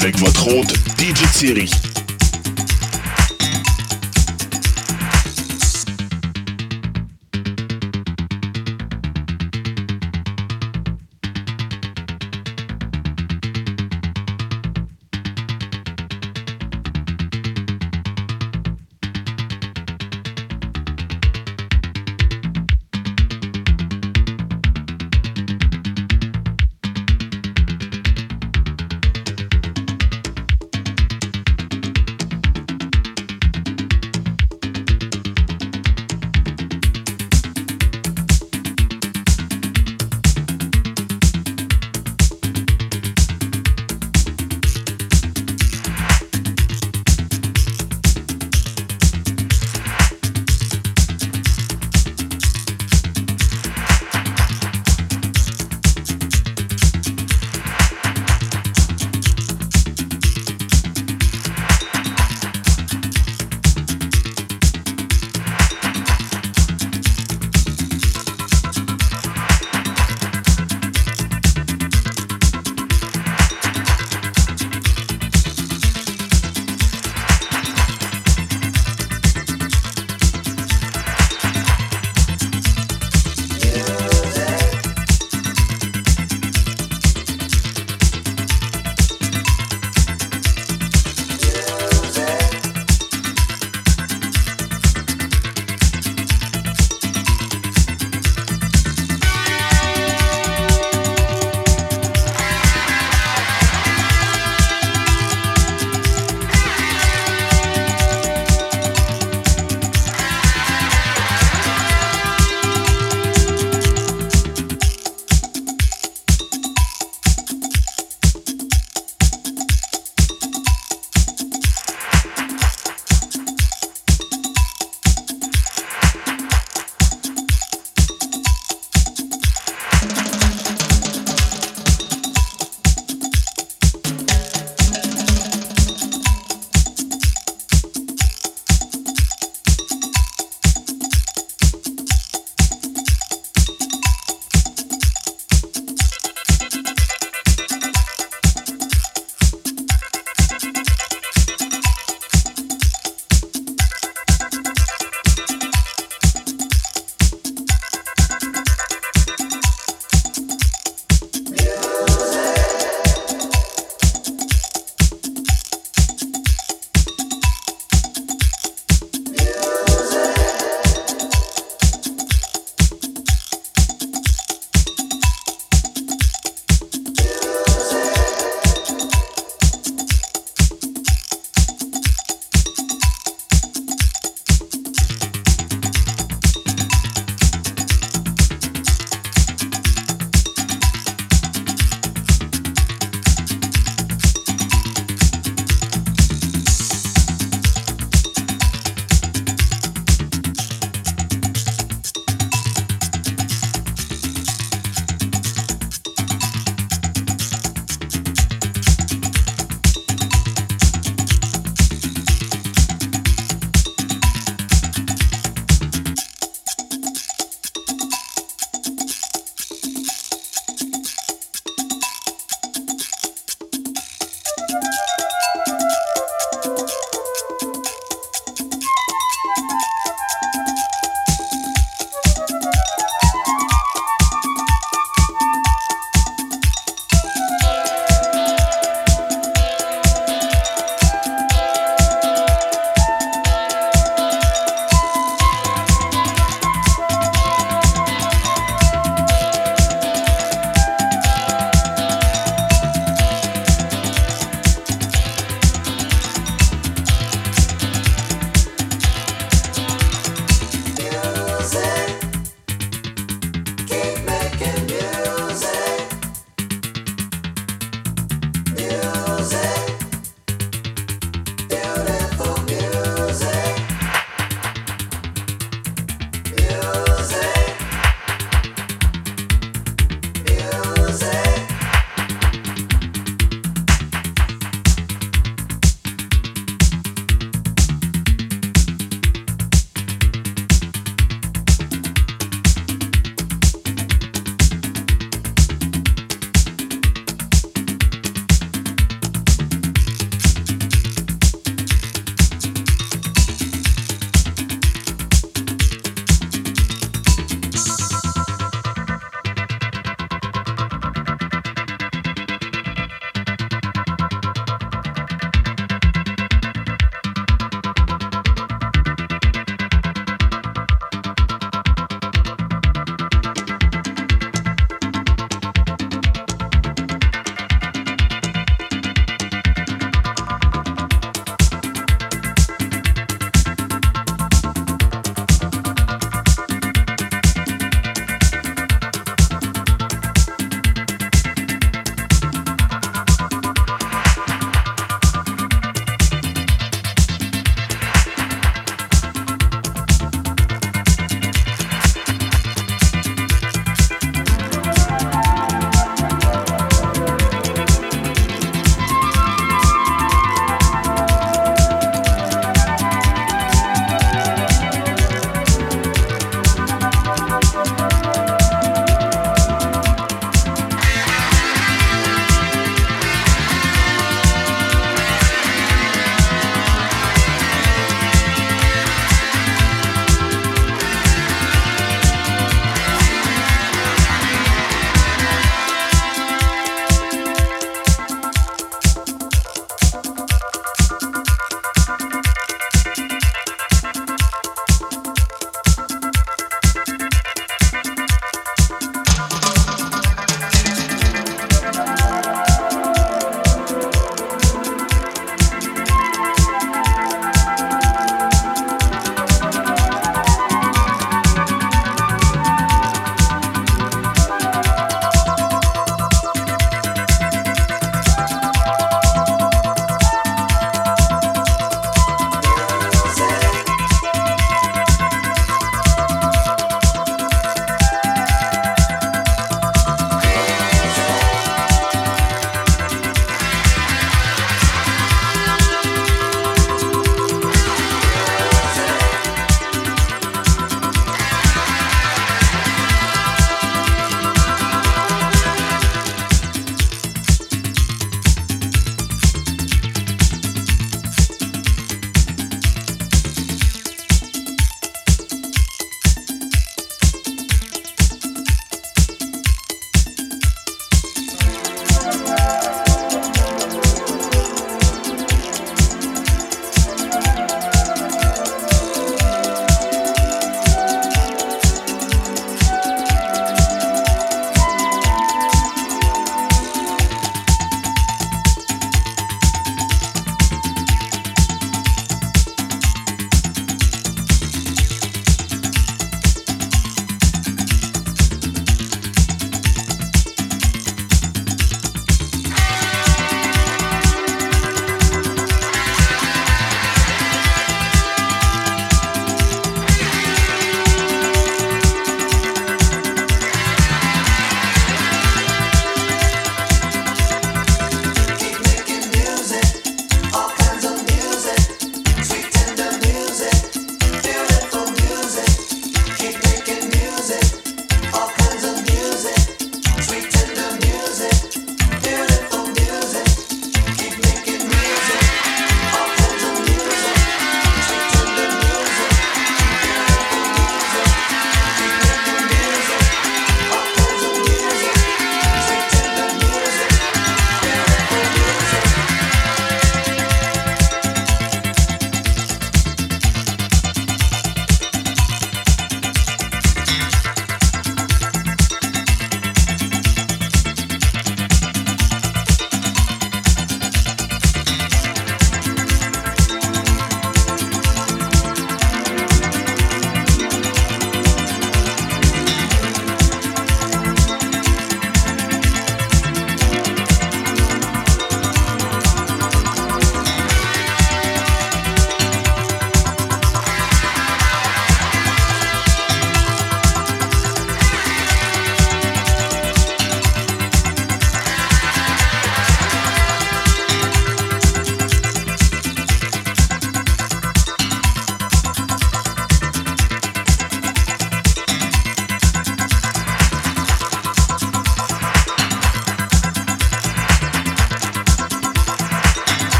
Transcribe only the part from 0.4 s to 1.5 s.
hôte DJ